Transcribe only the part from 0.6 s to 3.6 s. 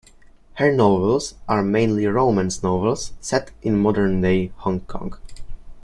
novels are mainly romance novels set